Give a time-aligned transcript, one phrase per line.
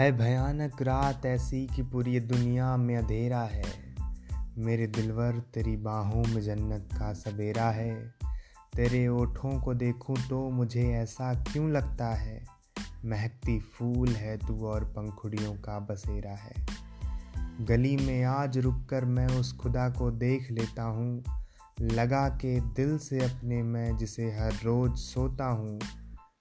[0.00, 3.64] है भयानक रात ऐसी कि पूरी दुनिया में अंधेरा है।
[4.58, 8.14] मेरे दिलवर, तेरी बाहों में जन्नत का सवेरा है।
[8.76, 12.44] तेरे ओठों को देखूँ तो मुझे ऐसा क्यों लगता है?
[13.04, 16.66] महकती फूल है तू और पंखुड़ियों का बसेरा है।
[17.60, 21.24] गली में आज रुककर मैं उस खुदा को देख लेता हूँ।
[21.80, 25.80] लगा के दिल से अपने मैं जिसे हर रोज सोता हूँ।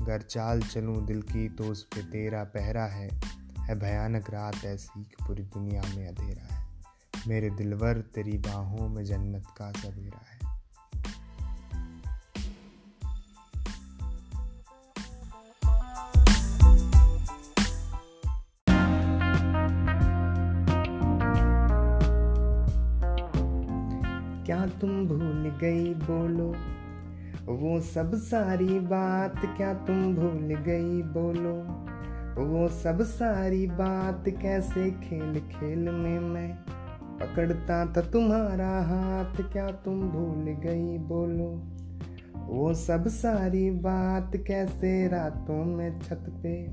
[0.00, 3.29] घर चाल चलूँ दिल की तो उस पे तेरा पहरा है।
[3.70, 6.66] है भयानक रात ऐसी कि पूरी दुनिया में अंधेरा है।
[7.28, 10.40] मेरे दिलवर तेरी बाहों में जन्नत का सवेरा है।
[24.46, 26.56] क्या तुम भूल गई बोलो?
[27.52, 31.86] वो सब सारी बात क्या तुम भूल गई बोलो?
[32.30, 36.54] वो सब सारी बात कैसे खेल खेल में मैं
[37.18, 41.62] पकड़ता था तुम्हारा हाथ, क्या तुम भूल गई बोलो?
[42.46, 46.70] वो सब सारी बात कैसे रातों में छत पे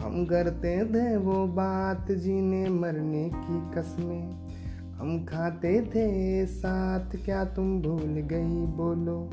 [0.00, 4.48] हम करते थे वो बात जीने मरने की कसमें।
[4.94, 9.30] हम खाते थे साथ, क्या तुम भूल गई बोलो?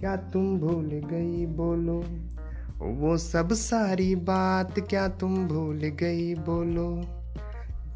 [0.00, 2.04] क्या तुम भूल गई बोलो?
[2.82, 6.34] वो सब सारी बात क्या तुम भूल गई?
[6.34, 7.02] बोलो।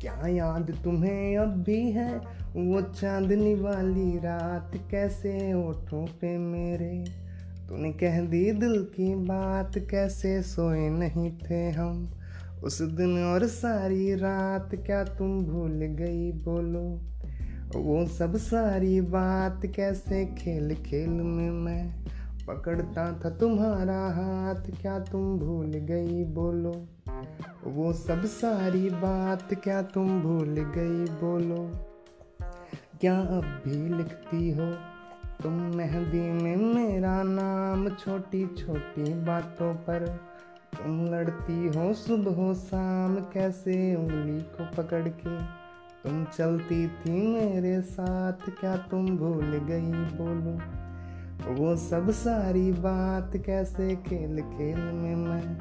[0.00, 2.19] क्या याद तुम्हें अब भी है?
[2.56, 7.05] वो चांदनी वाली रात कैसे ओठों पे मेरे?
[7.69, 12.10] तूने कह दी दिल की बात, कैसे सोए नहीं थे हम?
[12.64, 16.33] उस दिन और सारी रात क्या तुम भूल गई?
[16.33, 17.00] बोलो।
[17.80, 22.05] वो सब सारी बात, कैसे खेल खेल में मैं?
[22.48, 26.87] पकड़ता था तुम्हारा हाथ। क्या तुम भूल गई बोलो।
[27.65, 31.71] वो सब सारी बात क्या तुम भूल गई बोलो।
[33.00, 34.72] क्या अब भी लिखती हो।
[35.43, 40.21] तुम मेहंदी में मेरा नाम छोटी छोटी बातों पर।
[40.75, 45.43] तुम लड़ती हो सुबह शाम कैसे उंगली को पकड़ के।
[46.05, 50.83] तुम चलती थी मेरे साथ। क्या तुम भूल गई बोलो।
[51.48, 55.58] वो सब सारी बात कैसे खेल खेल में मैं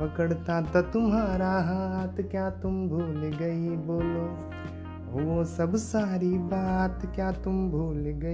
[0.00, 4.50] पकड़ता था तुम्हारा हाथ, क्या तुम भूल गई बोलो?
[5.12, 8.33] वो सब सारी बात क्या तुम भूल गई